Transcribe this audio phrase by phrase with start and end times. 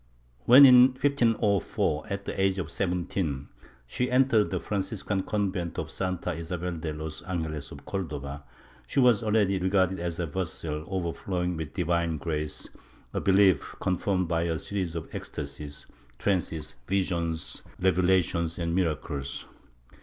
[0.45, 3.47] When, in 1504, at the age of 17,
[3.85, 8.41] she entered the Franciscan convent of Santa Isabel de los Angeles of Cordova,
[8.87, 12.67] she was already regarded as a vessel overflowing with divine grace,
[13.13, 15.85] a belief con firmed by a series of ecstasies,
[16.17, 19.45] trances, visions, revelations and miracles.